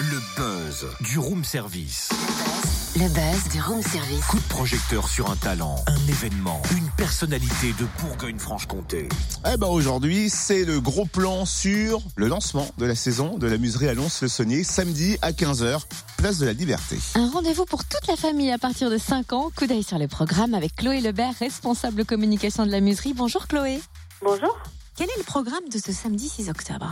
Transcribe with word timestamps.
Le 0.00 0.20
buzz 0.36 0.86
du 1.02 1.18
room 1.20 1.44
service. 1.44 2.08
Le 2.96 3.08
buzz 3.08 3.52
du 3.52 3.60
room 3.60 3.80
service. 3.80 4.24
Coup 4.26 4.38
de 4.38 4.48
projecteur 4.48 5.08
sur 5.08 5.30
un 5.30 5.36
talent, 5.36 5.76
un 5.86 6.08
événement, 6.08 6.60
une 6.76 6.88
personnalité 6.96 7.74
de 7.78 7.86
Bourgogne-Franche-Comté. 8.00 9.08
Eh 9.46 9.56
ben 9.56 9.68
aujourd'hui, 9.68 10.30
c'est 10.30 10.64
le 10.64 10.80
gros 10.80 11.04
plan 11.04 11.44
sur 11.44 12.00
le 12.16 12.26
lancement 12.26 12.66
de 12.76 12.86
la 12.86 12.96
saison 12.96 13.38
de 13.38 13.46
la 13.46 13.56
muserie 13.56 13.88
à 13.88 13.94
Lons-le-Saunier, 13.94 14.64
samedi 14.64 15.16
à 15.22 15.30
15h, 15.30 15.82
place 16.16 16.38
de 16.38 16.46
la 16.46 16.54
Liberté. 16.54 16.98
Un 17.14 17.30
rendez-vous 17.30 17.66
pour 17.66 17.84
toute 17.84 18.08
la 18.08 18.16
famille 18.16 18.50
à 18.50 18.58
partir 18.58 18.90
de 18.90 18.98
5 18.98 19.32
ans. 19.32 19.50
Coup 19.54 19.68
d'œil 19.68 19.84
sur 19.84 19.98
le 19.98 20.08
programme 20.08 20.54
avec 20.54 20.74
Chloé 20.74 21.00
Lebert, 21.00 21.34
responsable 21.38 22.04
communication 22.04 22.66
de 22.66 22.72
la 22.72 22.80
muserie. 22.80 23.14
Bonjour 23.14 23.46
Chloé. 23.46 23.78
Bonjour. 24.22 24.58
Quel 24.98 25.08
est 25.10 25.18
le 25.18 25.22
programme 25.22 25.68
de 25.68 25.78
ce 25.78 25.92
samedi 25.92 26.28
6 26.28 26.50
octobre 26.50 26.90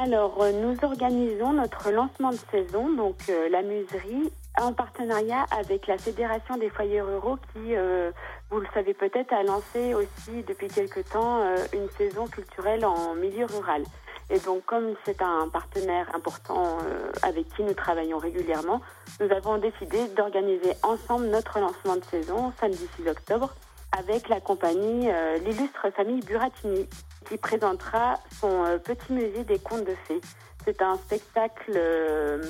Alors, 0.00 0.42
euh, 0.42 0.50
nous 0.62 0.82
organisons 0.82 1.52
notre 1.52 1.90
lancement 1.90 2.30
de 2.30 2.38
saison, 2.50 2.90
donc 2.94 3.16
euh, 3.28 3.50
la 3.50 3.60
muserie, 3.60 4.32
en 4.58 4.72
partenariat 4.72 5.44
avec 5.50 5.86
la 5.86 5.98
Fédération 5.98 6.56
des 6.56 6.70
foyers 6.70 7.02
ruraux 7.02 7.36
qui, 7.52 7.76
euh, 7.76 8.12
vous 8.50 8.60
le 8.60 8.66
savez 8.72 8.94
peut-être, 8.94 9.30
a 9.34 9.42
lancé 9.42 9.92
aussi 9.92 10.42
depuis 10.48 10.68
quelque 10.68 11.00
temps 11.00 11.42
une 11.74 11.90
saison 11.98 12.26
culturelle 12.28 12.86
en 12.86 13.14
milieu 13.14 13.44
rural. 13.44 13.82
Et 14.30 14.38
donc, 14.38 14.64
comme 14.64 14.94
c'est 15.04 15.20
un 15.20 15.46
partenaire 15.48 16.06
important 16.14 16.78
avec 17.20 17.46
qui 17.54 17.62
nous 17.62 17.74
travaillons 17.74 18.16
régulièrement, 18.16 18.80
nous 19.20 19.30
avons 19.30 19.58
décidé 19.58 20.08
d'organiser 20.16 20.72
ensemble 20.82 21.26
notre 21.26 21.58
lancement 21.58 21.96
de 21.96 22.04
saison 22.04 22.54
samedi 22.58 22.88
6 22.96 23.10
octobre 23.10 23.52
avec 23.98 24.28
la 24.28 24.40
compagnie 24.40 25.08
euh, 25.10 25.38
l'illustre 25.38 25.90
famille 25.90 26.20
Buratini 26.20 26.88
qui 27.28 27.36
présentera 27.36 28.14
son 28.40 28.64
euh, 28.64 28.78
petit 28.78 29.12
musée 29.12 29.44
des 29.44 29.58
contes 29.58 29.84
de 29.84 29.94
fées. 30.06 30.20
C'est 30.64 30.82
un 30.82 30.96
spectacle 30.96 31.72
euh, 31.74 32.42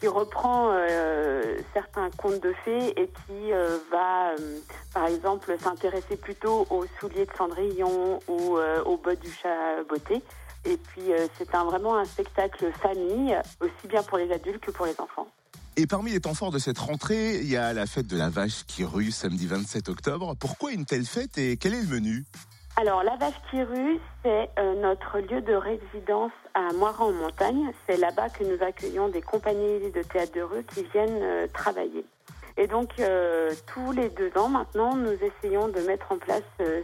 qui 0.00 0.08
reprend 0.08 0.72
certains 1.74 2.08
contes 2.16 2.40
de 2.40 2.54
fées 2.64 2.98
et 2.98 3.06
qui 3.06 3.52
va, 3.92 4.32
par 4.94 5.06
exemple, 5.08 5.54
s'intéresser 5.60 6.16
plutôt 6.16 6.66
aux 6.70 6.86
souliers 6.98 7.26
de 7.26 7.32
Cendrillon 7.36 8.18
ou 8.26 8.56
aux 8.86 8.96
bottes 8.96 9.20
du 9.20 9.30
chat 9.30 9.84
beauté. 9.86 10.22
Et 10.64 10.78
puis, 10.78 11.12
c'est 11.36 11.50
vraiment 11.50 11.98
un 11.98 12.06
spectacle 12.06 12.72
famille, 12.80 13.38
aussi 13.60 13.88
bien 13.88 14.02
pour 14.02 14.16
les 14.16 14.32
adultes 14.32 14.64
que 14.64 14.70
pour 14.70 14.86
les 14.86 14.98
enfants. 14.98 15.26
Et 15.80 15.86
parmi 15.86 16.12
les 16.12 16.20
temps 16.20 16.34
forts 16.34 16.50
de 16.50 16.58
cette 16.58 16.76
rentrée, 16.76 17.36
il 17.36 17.50
y 17.50 17.56
a 17.56 17.72
la 17.72 17.86
fête 17.86 18.06
de 18.06 18.18
la 18.18 18.28
vache 18.28 18.66
qui 18.66 18.84
rue 18.84 19.10
samedi 19.10 19.46
27 19.46 19.88
octobre. 19.88 20.36
Pourquoi 20.38 20.72
une 20.72 20.84
telle 20.84 21.06
fête 21.06 21.38
et 21.38 21.56
quel 21.56 21.72
est 21.72 21.80
le 21.80 21.88
menu? 21.88 22.26
Alors, 22.76 23.02
la 23.02 23.16
Vache 23.16 23.40
qui 23.50 23.62
rue, 23.62 23.98
c'est 24.22 24.50
euh, 24.58 24.74
notre 24.82 25.20
lieu 25.20 25.40
de 25.40 25.54
résidence 25.54 26.32
à 26.52 26.74
Moiran-en-Montagne. 26.74 27.72
C'est 27.88 27.96
là-bas 27.96 28.28
que 28.28 28.44
nous 28.44 28.62
accueillons 28.62 29.08
des 29.08 29.22
compagnies 29.22 29.90
de 29.90 30.02
théâtre 30.02 30.32
de 30.34 30.42
rue 30.42 30.64
qui 30.64 30.82
viennent 30.92 31.22
euh, 31.22 31.46
travailler. 31.46 32.04
Et 32.58 32.66
donc, 32.66 32.90
euh, 32.98 33.54
tous 33.72 33.92
les 33.92 34.10
deux 34.10 34.32
ans 34.36 34.50
maintenant, 34.50 34.94
nous 34.94 35.14
essayons 35.14 35.68
de 35.68 35.80
mettre 35.80 36.12
en 36.12 36.18
place 36.18 36.42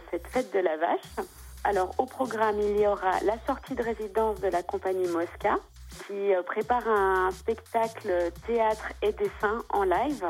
cette 0.09 0.27
fête 0.27 0.51
de 0.55 0.59
la 0.59 0.75
vache. 0.77 1.27
Alors, 1.63 1.91
au 1.97 2.05
programme, 2.05 2.59
il 2.59 2.79
y 2.79 2.87
aura 2.87 3.19
la 3.25 3.37
sortie 3.45 3.75
de 3.75 3.83
résidence 3.83 4.39
de 4.39 4.47
la 4.47 4.63
compagnie 4.63 5.07
Mosca, 5.07 5.57
qui 6.05 6.33
euh, 6.33 6.41
prépare 6.43 6.87
un 6.87 7.31
spectacle 7.31 8.31
théâtre 8.45 8.91
et 9.01 9.11
dessin 9.11 9.63
en 9.69 9.83
live. 9.83 10.25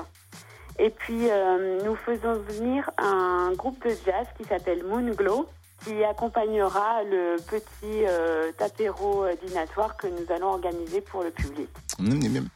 Et 0.80 0.90
puis, 0.90 1.30
euh, 1.30 1.80
nous 1.84 1.96
faisons 1.96 2.34
venir 2.34 2.90
un 2.98 3.52
groupe 3.54 3.84
de 3.86 3.94
jazz 4.06 4.28
qui 4.38 4.46
s'appelle 4.46 4.84
Moonglow, 4.84 5.48
qui 5.84 6.04
accompagnera 6.04 7.04
le 7.04 7.38
petit 7.48 8.06
euh, 8.06 8.52
apéro 8.60 9.24
euh, 9.24 9.36
dînatoire 9.46 9.96
que 9.98 10.08
nous 10.08 10.26
allons 10.34 10.48
organiser 10.48 11.02
pour 11.02 11.22
le 11.24 11.30
public. 11.32 11.70
Miam, 12.00 12.18
miam, 12.20 12.32
miam. 12.34 12.48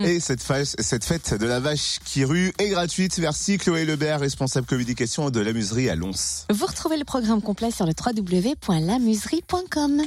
Et 0.00 0.20
cette, 0.20 0.42
fête 0.42 1.34
de 1.34 1.46
la 1.46 1.60
vache 1.60 1.98
qui 2.04 2.24
rue 2.24 2.52
est 2.58 2.70
gratuite. 2.70 3.18
Merci 3.18 3.58
Chloé 3.58 3.84
Lebert, 3.84 4.20
responsable 4.20 4.66
communication 4.66 5.28
de 5.30 5.40
la 5.40 5.52
muserie 5.52 5.90
à 5.90 5.96
Lons. 5.96 6.46
Vous 6.50 6.66
retrouvez 6.66 6.96
le 6.96 7.04
programme 7.04 7.42
complet 7.42 7.70
sur 7.70 7.86
le 7.86 7.92
www.lamuserie.com. 7.92 10.02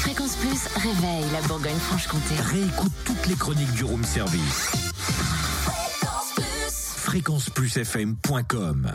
Fréquence 0.00 0.34
Plus 0.36 0.66
réveille 0.76 1.24
la 1.32 1.42
Bourgogne-Franche-Comté. 1.42 2.34
Réécoute 2.40 2.92
toutes 3.04 3.26
les 3.26 3.34
chroniques 3.34 3.72
du 3.72 3.84
room 3.84 4.02
service. 4.04 4.70
Fréquenceplusfm.com 6.96 8.92